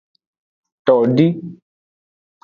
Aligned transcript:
Todi. 0.87 1.27